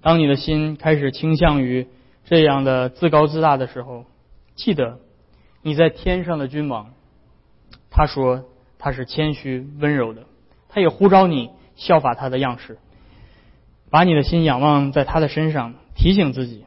[0.00, 1.86] 当你的心开始倾向于
[2.24, 4.04] 这样的自高自大的时候，
[4.56, 4.98] 记得
[5.62, 6.92] 你在天上的君王。
[7.90, 8.44] 他说
[8.84, 10.24] 他是谦虚温柔的，
[10.68, 12.76] 他也呼召你效法他的样式，
[13.90, 16.66] 把你的心仰望在他的身上，提醒自己。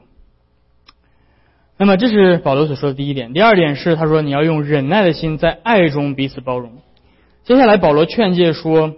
[1.77, 3.33] 那么这是保罗所说的第一点。
[3.33, 6.79] 第二点是他说你要用忍耐的心在爱中彼此包容。
[7.43, 8.95] 接下来保罗劝诫说，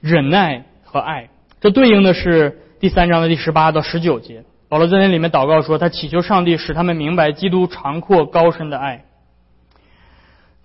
[0.00, 1.28] 忍耐和爱，
[1.60, 4.44] 这对应的是第三章的第十八到十九节。
[4.70, 9.04] 保罗在那里面祷告说，他祈求上帝使他们明白基督长阔高深的爱。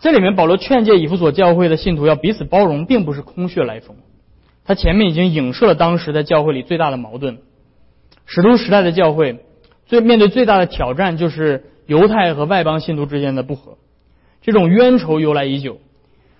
[0.02, 3.98] 这里面保罗劝诫以弗所教会的信徒要彼此包容，并不是空穴来风。
[4.66, 7.38] 他前面已经影射了当时在教会里最大的矛盾。
[8.26, 9.40] 使徒时代的教会
[9.86, 13.78] 最面对最大的挑战就是犹太和外邦信徒之间的不和，
[14.42, 15.80] 这种冤仇由来已久。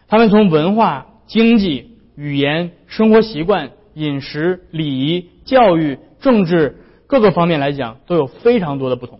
[0.08, 9.20] 他们从文化、经济、语言、生活习惯、饮食、礼仪、教育、政治各个方面来讲都有非常多的不同，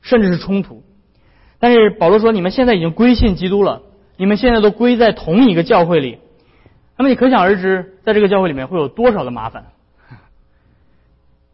[0.00, 0.82] 甚至是冲突。
[1.62, 3.82] 但是保罗说：“你们现在已经归信基督了，
[4.16, 6.18] 你们现在都归在同一个教会里。
[6.98, 9.66] 那么你可想而知，在这个教会里面会有多少的麻烦。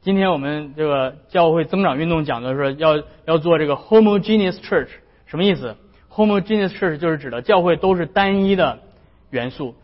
[0.00, 4.88] 今天我们这个教会增长运动讲的说要要做这个 homogeneous church，
[5.26, 5.76] 什么意思
[6.10, 8.78] ？homogeneous church 就是指的教会都是单一的
[9.28, 9.74] 元素，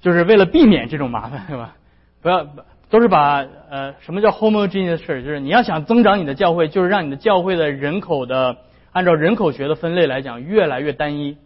[0.00, 1.76] 就是为了避免这种麻烦，对吧？
[2.20, 2.44] 不要
[2.90, 5.22] 都是把呃什么叫 homogeneous church？
[5.22, 8.56] 就是你要想增长你的教会，就是让你的教会的人口的。”
[8.92, 11.38] 按照人口学的分类来讲，越来越单一。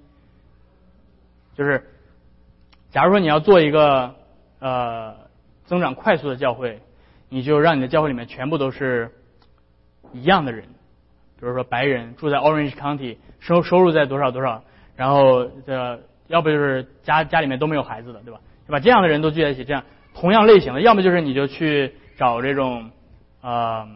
[1.54, 1.85] 就是，
[2.90, 4.14] 假如说你要做一个
[4.59, 5.14] 呃
[5.64, 6.80] 增长快速的教会，
[7.28, 9.11] 你就让你的教会里面全部都是
[10.12, 10.64] 一样的人，
[11.40, 14.64] 比如说白人住在 Orange County，收收入在多少多少，
[14.96, 18.40] 然后这要不就是家家里面都没有孩子的，对吧？
[18.66, 22.90] 就把这样的人都聚在一起，这样同样类型的，要么就是你就去找这种
[23.40, 23.87] 啊。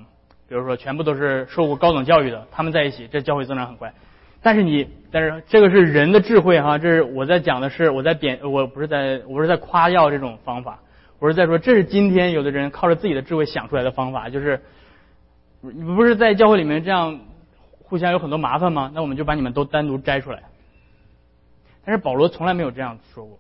[0.51, 3.95] 比如说，全部都是受过高等教育的，他们在一起，这教会增长很快。
[4.43, 10.81] 但是你，但是这个是人的智慧哈，这是我在讲的是，我在贬，我不是在，我是在夸耀这种方法，
[11.21, 14.61] 我是在说，这是今天有的人靠着自己的智慧想出来的方法，就是
[15.61, 17.21] 你不是在教会里面这样
[17.85, 18.91] 互相有很多麻烦吗？
[18.93, 20.43] 那我们就把你们都单独摘出来。
[21.85, 23.39] 但是保罗从来没有这样说过，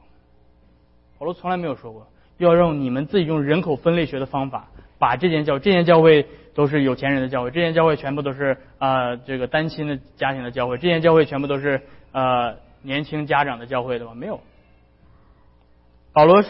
[1.18, 2.06] 保罗从来没有说过
[2.38, 6.24] 要用你们自己用人口分类学的方法把这间教这间教会。
[6.60, 11.80] 都是有钱人的教会，这些教会全部都是啊，这个单亲的家庭的教会，这些教会全部都是
[12.12, 14.12] 呃年轻家长的教会，对吧？
[14.12, 14.38] 没有。
[16.12, 16.44] 保罗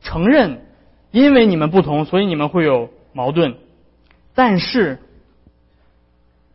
[0.00, 0.64] 承认，
[1.10, 3.54] 因为你们不同，所以你们会有矛盾，
[4.34, 4.98] 但是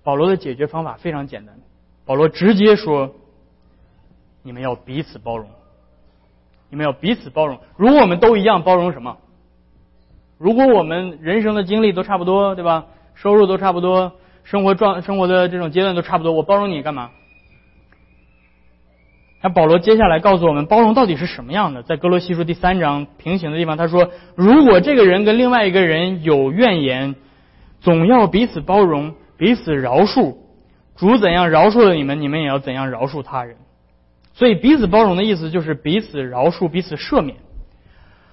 [0.03, 1.59] 保罗的解决方法非常简单，
[2.05, 3.13] 保罗直接说，
[4.41, 5.47] 你们要彼此包容，
[6.71, 7.59] 你们要彼此包容。
[7.77, 9.19] 如果我们都一样，包容什么？
[10.37, 12.85] 如果我们人生的经历都差不多，对吧？
[13.13, 17.11] 收入都差不多，生活状生活的这种阶段都差不多，我包容你干嘛？
[19.41, 21.83] 那保罗接下来告诉我们，包容到底是什么样的？
[21.83, 27.15] 在哥罗西书第三章平行的地方，他说：如果这个人跟另外一个人有怨言，
[27.79, 30.35] 总要彼此包容，彼此饶恕。
[30.95, 33.57] 主怎样饶恕了你们，你们也要怎样饶恕他人。
[34.33, 37.37] 所以彼此包容的意思就是彼此饶恕，彼此赦免。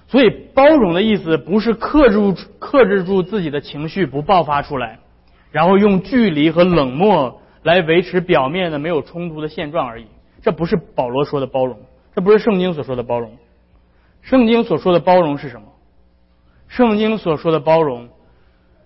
[0.07, 4.99] 所以，包容的意思不是克制克制住自己的情绪不爆发出来，
[5.51, 10.05] 然后用距离和冷漠来维持表面的没有冲突的现状而已。
[10.41, 11.79] 这不是保罗说的包容，
[12.13, 13.37] 这不是圣经所说的包容。
[14.21, 15.67] 圣经所说的包容是什么？
[16.67, 18.09] 圣经所说的包容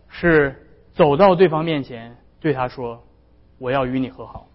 [0.07, 0.55] 是
[0.93, 3.03] 走到对方面前，对他说
[3.59, 4.47] ：“我要与你和好。”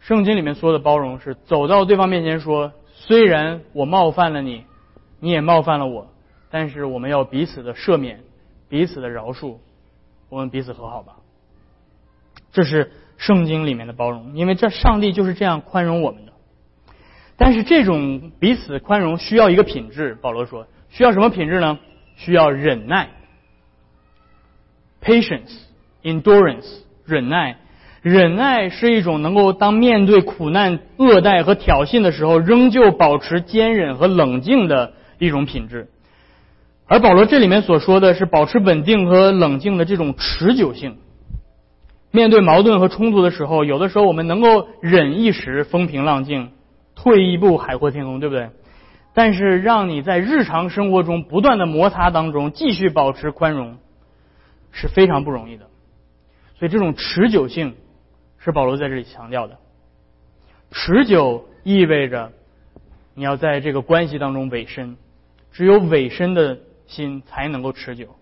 [0.00, 4.64] 圣经里面说的包容是走到对方面前说：“虽然我冒犯了你。”
[5.24, 6.08] 你也冒犯了我，
[6.50, 8.20] 但是我们要彼此的赦免，
[8.68, 9.56] 彼此的饶恕，
[10.28, 11.14] 我们彼此和好吧。
[12.52, 16.32] 这是圣经里面的包容，因为这上帝就是这样宽容我们的。
[17.38, 21.78] 但是这种彼此宽容需要一个品质，保罗说需要什么品质呢？
[22.16, 23.08] 需要忍耐
[25.02, 25.56] ，patience,
[26.02, 27.56] endurance，忍耐。
[28.02, 34.92] 忍耐是一种能够当面对苦难、恶待和挑衅的时候，仍旧保持坚忍和冷静的。
[35.18, 35.88] 一种品质，
[36.86, 40.96] 而保罗这里面所说的是保持稳定和冷静的这种持久性。
[42.10, 46.50] 面对矛盾和冲突的时候，有的时候我们能够忍一时风平浪静，
[46.94, 48.50] 退一步海阔天空，对不对？
[49.14, 53.78] 但是让你在日常生活中不断的摩擦当中继续保持宽容，
[54.72, 55.66] 是非常不容易的。
[56.58, 57.74] 所以这种持久性
[58.38, 59.56] 是保罗在这里强调的。
[60.70, 62.32] 持久意味着
[63.14, 64.96] 你要在这个关系当中委身。
[65.54, 68.16] 只有委身的心才能够持久。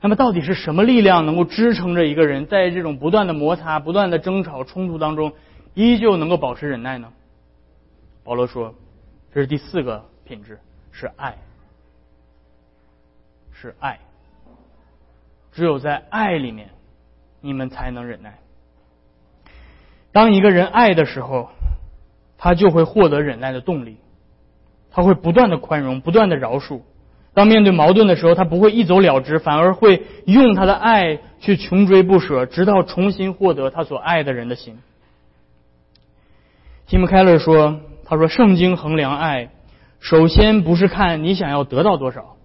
[0.00, 5.32] 那么，到底是什么力量能够支撑着一个人在这种不断的摩擦、不断的争吵、冲突当中，
[5.74, 7.12] 依旧能够保持忍耐呢？
[8.22, 8.74] 保罗说，
[9.32, 10.60] 这是第四个品质，
[10.92, 11.36] 是爱，
[13.52, 13.98] 是爱。
[15.52, 16.70] 只有在爱里面，
[17.40, 18.38] 你们才能忍耐。
[20.12, 21.50] 当一个人爱的时候，
[22.38, 23.96] 他就会获得忍耐的动力，
[24.94, 26.82] 他会不断的宽容，不断的饶恕。
[27.34, 34.78] 当面对矛盾的时候，他不会一走了之，反而会用他的爱去穷追不舍，直到重新获得他所爱的人的心。
[36.86, 39.50] 提姆·凯勒说：“他说，圣经衡量爱，
[39.98, 42.36] 首先不是看你想要得到多少，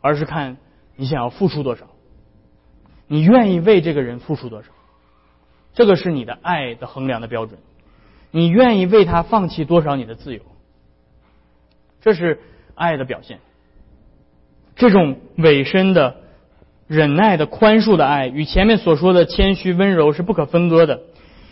[0.00, 0.56] 而是看
[0.96, 1.86] 你想要付出多少。
[3.06, 4.70] 你愿意为这个人付出多少？
[5.72, 7.60] 这个是你的爱的衡量的标准。
[8.32, 10.40] 你愿意为他放弃多少你的自由？
[12.02, 12.40] 这是
[12.74, 13.38] 爱的表现。”
[14.76, 16.16] 这种委身的、
[16.86, 21.00] 忍耐的、宽恕的爱，与前面所说的谦虚温柔是不可分割的。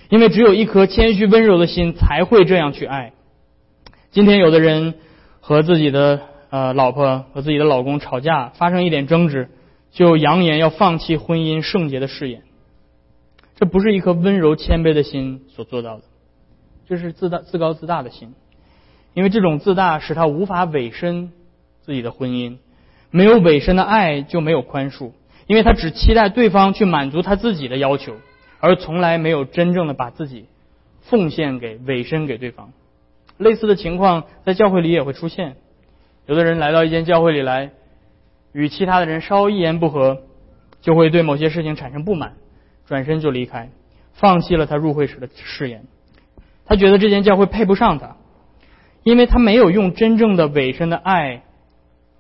[0.09, 3.13] 因为只有一颗谦虚温柔的心，才会这样去爱。
[4.11, 4.95] 今天有的人
[5.41, 6.21] 和自己的
[6.51, 9.51] 呃老婆和自己的老公吵架，发生一点争执，
[9.93, 12.43] 就扬言要放弃婚姻圣洁的誓言。
[13.55, 16.03] 这不是一颗温柔谦卑的心所做到的，
[16.89, 18.35] 这是自大、自高自大的心。
[19.15, 21.33] 因为这种自大使他无法委身
[21.83, 22.59] 自己的婚姻。
[23.11, 25.11] 没有委身的爱就没有宽恕，
[25.47, 28.15] 因为他只期待对方去满足他自己的要求，
[28.61, 30.47] 而从来没有真正的把自己
[31.01, 32.71] 奉献给委身给对方。
[33.37, 35.57] 类似的情况在教会里也会出现，
[36.27, 37.71] 有的人来到一间教会里来，
[38.53, 40.19] 与其他的人稍一言不合，
[40.83, 42.35] 就会对某些事情产生不满，
[42.87, 43.71] 转身就离开，
[44.13, 45.85] 放弃了他入会时的誓言。
[46.65, 48.17] 他觉得这间教会配不上他，
[49.03, 51.43] 因为他没有用真正的委身的爱。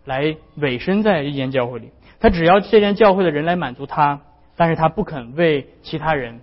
[0.06, 4.22] 来委身在一间教会里，他只要这间教会的人来满足他，
[4.56, 6.40] 但是他不肯为其他人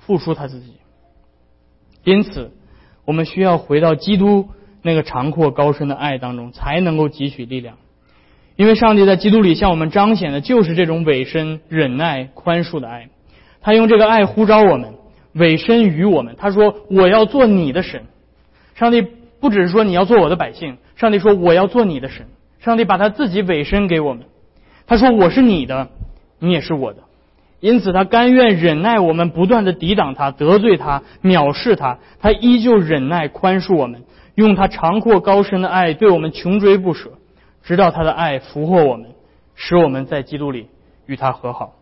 [0.00, 0.72] 付出他自己。
[2.02, 2.50] 因此，
[3.04, 4.48] 我们需要回到基督
[4.82, 7.76] 那个长阔高深的爱当中，才能够汲取力量。
[8.56, 13.08] 因为上帝在基督里向我们彰显的就是这种委身、忍耐、宽恕的爱。
[13.60, 14.94] 他用这个爱呼召我们，
[15.32, 16.34] 委身于我们。
[16.36, 18.02] 他说：“我要做你的神。”
[18.74, 19.06] 上帝
[19.40, 22.26] 不只是说你要做我的百姓，上帝说：“我要做你的神。”
[22.60, 24.24] 上帝把他自己委身给我们，
[24.86, 25.88] 他说：“我是你的，
[26.38, 27.02] 你也是我的。”
[27.60, 37.12] 因此，他甘愿忍耐我们不断的抵挡他、得罪他、藐视他，他依旧忍耐宽恕我们，用他长阔高深的爱对我们穷追不舍，
[37.62, 39.06] 直到他的爱俘获我们，
[39.54, 40.68] 使我们在基督里
[41.06, 41.72] 与他和好。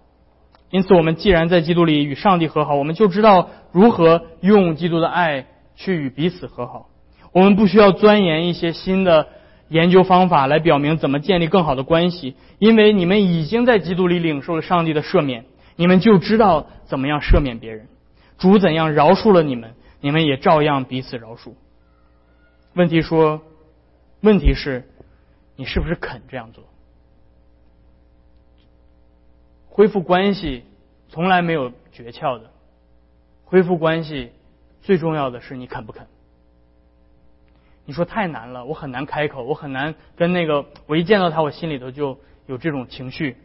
[0.70, 6.86] 因此，我们既然在基督里与上帝和好，我们就知道如何用基督的爱去与彼此和好。
[7.35, 9.28] 我们不需要钻研一些新的。
[9.68, 17.89] 研究方法来表明怎么建立更好的关系，因为你们已经在基督里领受了上帝的赦免，你们就知道怎么样赦免别人。
[18.39, 21.55] 主怎样饶恕了你们，你们也照样彼此饶恕。
[22.74, 23.41] 问题说，
[24.20, 24.87] 问题是，
[25.57, 26.62] 你是不是肯这样做？
[29.70, 30.62] 恢复关系
[31.09, 32.51] 从来没有诀窍的，
[33.45, 34.30] 恢复关系
[34.82, 36.07] 最重要的是你肯不肯。
[37.87, 43.37] 你说太难了，我很难开口，我很难跟那个我一见到他，我心里头就有这种情绪。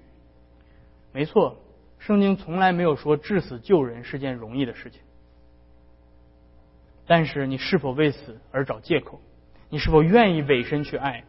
[1.11, 1.57] 没错，
[1.97, 5.01] 圣经从来没有说至死救人是件容易的事情。
[7.05, 9.19] 但是你是否为此而找借口？
[9.67, 11.25] 你是否愿意委身去爱？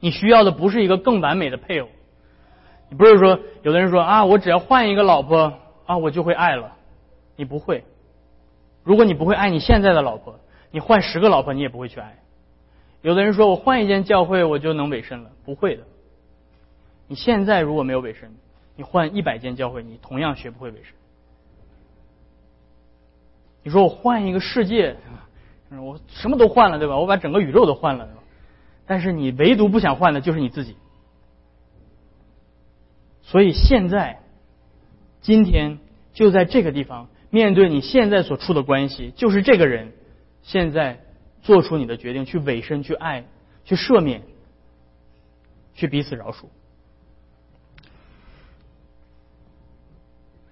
[0.00, 1.88] 你需要的不是一个更完美的配偶。
[2.88, 5.52] 你不是说有的人说啊，我只要换一个老婆
[5.86, 6.76] 啊，我就会爱了。
[7.36, 7.84] 你不会。
[8.82, 10.40] 如果你不会爱你现在的老婆。
[10.74, 12.18] 你换十个老婆，你也不会去爱。
[13.00, 15.84] 有的人说我换一间教会，我就能委身了，不会的。
[17.06, 18.34] 你现在如果没有委身，
[18.74, 20.92] 你换一百间教会，你同样学不会委身。
[23.62, 24.96] 你说我换一个世界，
[25.70, 26.98] 我什么都换了，对吧？
[26.98, 28.22] 我把整个宇宙都换了，对吧？
[28.84, 30.74] 但是你唯独不想换的就是你自己。
[33.22, 34.18] 所以现在，
[35.20, 35.78] 今天
[36.14, 39.92] 就在这个地方，面对你现在所处的关系，就是这个人。
[40.44, 41.00] 现在
[41.42, 43.24] 做出你的决定，去委身，去爱，
[43.64, 44.22] 去赦免，
[45.74, 46.44] 去彼此饶恕。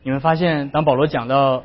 [0.02, 1.64] 你们发现，当保罗讲到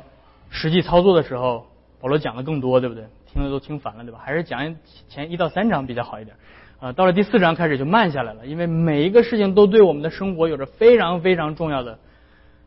[0.50, 1.66] 实际操作的时候，
[2.00, 3.04] 保罗讲的更多，对不对？
[3.32, 4.20] 听的都听烦了，对吧？
[4.22, 4.76] 还是讲
[5.08, 6.36] 前一到三章比较好一点。
[6.80, 11.98] 啊，到了第四章开始就慢下来了，因为每一个事情都对我们的生活有着非常非常重要的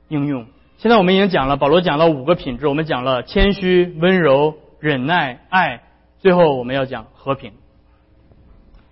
[0.09, 0.47] 应用。
[0.78, 4.55] 现在我们已经讲了，保罗讲了五个品质，我们讲了谦虚、温柔。
[4.82, 5.84] 忍耐、爱，
[6.19, 7.53] 最后我们要讲和平。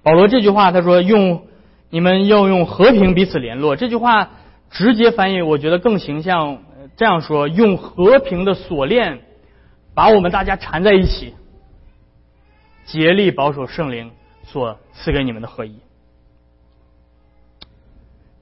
[0.04, 1.48] 保罗这句话他说：“用
[1.90, 4.30] 你们要用和平彼此联络。”这句话
[4.70, 6.60] 直接翻译，我觉得更形象。
[6.96, 9.22] 这样说：用和平的锁链
[9.96, 11.34] 把我们大家缠在一起，
[12.86, 14.12] 竭力保守圣灵
[14.44, 15.80] 所赐给你们的合一。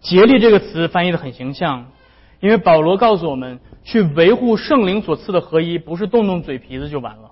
[0.02, 1.92] 竭力这个词翻译的很形象，
[2.40, 7.32] 因为保罗告诉我们，去维护圣灵所赐的合一，不是动动嘴皮子就完了。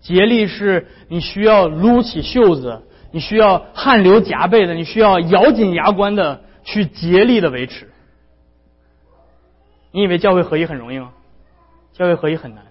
[0.00, 2.82] 竭力是你需要撸起袖子，
[3.12, 7.90] 你需要汗流浃背的，你需要咬紧牙关的去竭力的维持。
[9.92, 11.10] 你以为教会合一很容易吗？
[11.94, 12.64] 教会合一很难。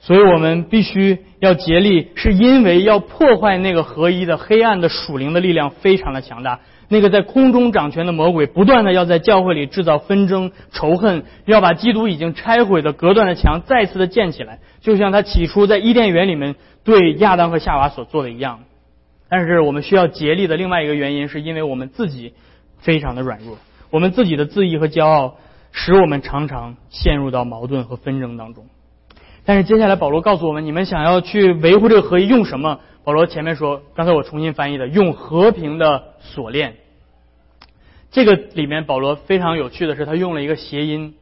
[0.00, 6.60] 所以我们必须要竭力，是因为要破坏那个合一的黑暗的属灵的力量非常的强大。
[6.90, 18.60] 那个在空中掌权的魔鬼，不断的要在教会里制造纷争、仇恨，要把基督已经拆毁的隔断的墙再次的建起来，就像他起初在伊甸园里面对亚当和夏娃所做的一样。
[19.30, 22.34] 但是我们需要竭力的另外一个原因，是因为我们自己
[22.80, 23.56] 非常的软弱，
[23.90, 25.36] 我们自己的自意和骄傲，
[25.72, 28.66] 使我们常常陷入到矛盾和纷争当中。
[29.46, 32.80] 但是接下来保罗告诉我们，你们想要去维护这个合一，用什么？
[33.04, 36.76] 保罗前面说，刚才我重新翻译的，用和平的锁链。
[38.10, 41.14] 这个里面保罗非常有趣的是，他用了一个谐音。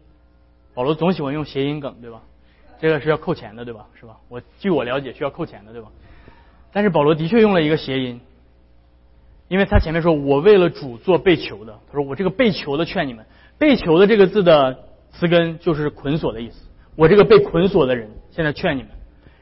[0.75, 2.23] 保罗总喜欢用谐音梗，对吧？
[2.83, 3.87] 这个是要扣钱的，对吧？
[3.95, 4.17] 是吧？
[4.29, 5.87] 我据我了解，需要扣钱的，对吧？
[6.73, 8.21] 但是保罗的确用了一个谐音，
[9.47, 13.25] 因为他前面说我为了主做被囚的，他说我这个被囚的劝你们，
[13.57, 14.77] 被囚的这个字的
[15.13, 16.67] 词根就是捆锁的意思。
[16.97, 18.91] 我这个被捆锁的人，现在劝你们。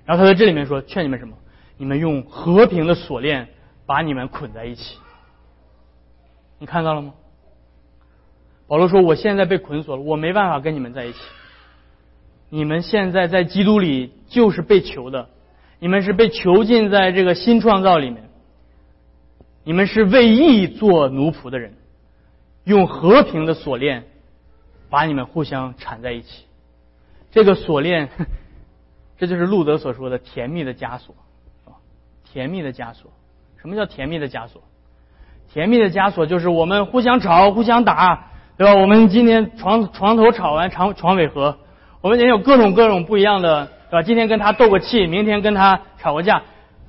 [0.04, 1.34] 然后他在这里面说，劝你们什么？
[1.78, 3.48] 你们用和平的锁链
[3.86, 4.98] 把你们捆在一起。
[6.58, 7.14] 你看到了吗？
[8.68, 11.18] 保罗说，我现在被捆锁了，我没办法跟你们在一起。
[12.50, 15.28] 你们现在在基督里就是被囚的，
[15.78, 18.24] 你们是被囚禁在这个新创造里面。
[19.62, 21.74] 你们是为义做奴仆的人，
[22.64, 24.04] 用和平的锁链
[24.88, 26.44] 把你们互相缠在一起。
[27.30, 28.08] 这个锁链，
[29.16, 31.14] 这就是路德所说的甜蜜的枷锁，
[32.24, 33.12] 甜蜜的枷锁。
[33.58, 34.62] 什么叫甜蜜的枷锁？
[35.52, 38.74] 甜蜜的枷锁就是我们互相吵、互相打，对吧？
[38.74, 41.58] 我们今天床床头吵完床床尾和，
[42.00, 44.02] 我们也有各种各种不一样的，对吧？
[44.02, 46.42] 今天跟他斗个气，明天跟他吵个架，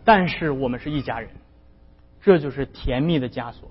[0.06, 1.30] 但是我们是一家人，
[2.22, 3.70] 这就是甜蜜的枷锁。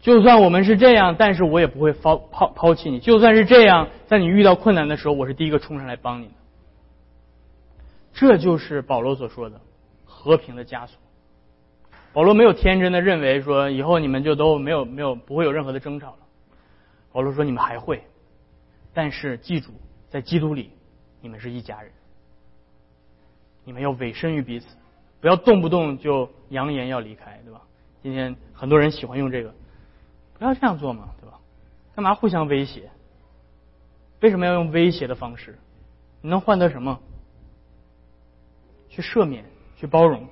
[0.00, 2.98] 就算我们是这样，但是我也不会抛抛抛弃你。
[3.00, 6.32] 就算是这样，在你遇到困难的时候，我是第一个冲上来帮你的。
[8.12, 9.60] 这就是保罗所说的
[10.04, 10.98] 和平的枷锁。
[12.12, 16.18] 保罗没有天真的认为说以后你们就都没有没有不会有任何的争吵了。
[17.12, 18.02] 保罗说你们还会，
[18.92, 19.72] 但是记住，
[20.08, 20.70] 在基督里
[21.20, 21.92] 你们是一家人，
[23.64, 24.66] 你们要委身于彼此，
[25.20, 27.62] 不要动不动就扬言要离开，对吧？
[28.02, 29.54] 今天很多人喜欢用这个。
[30.38, 31.38] 不要这样做嘛，对吧？
[31.94, 32.90] 干嘛互相威胁？
[34.20, 35.58] 为什么要用威胁的方式？
[36.22, 36.98] 你能换得什么？
[38.88, 39.44] 去赦免，
[39.76, 40.26] 去包容。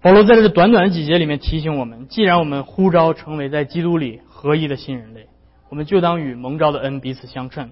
[0.00, 5.28] 保罗在这短短的几节里面提醒我们：既然我们呼召成为在基督里合一的新人类，
[5.68, 7.70] 我们就当与蒙召的恩彼此相称。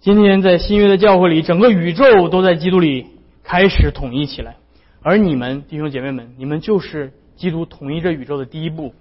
[0.00, 3.06] 今天在新约的教会里，整个宇宙都在基督里
[3.42, 4.56] 开始统一起来，
[5.02, 8.94] 而你们弟兄姐妹们，你们就是基督统一这宇宙的第一步。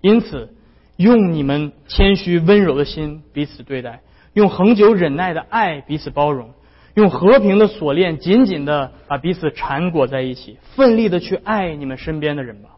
[0.00, 0.52] 因此，
[0.96, 4.00] 用你们谦虚温柔的心彼此对待，
[4.32, 6.50] 用恒久忍耐的爱彼此包容，
[6.94, 12.70] 用和平的锁链紧紧的把彼此缠裹在一起，奋力的去爱你们身边的人吧，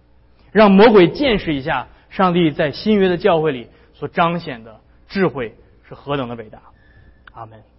[0.53, 3.68] 让魔鬼见识一下上帝在新约的教会里
[3.99, 5.57] 所彰显的智慧
[5.88, 6.61] 是何等的伟大。
[7.32, 7.76] 阿门。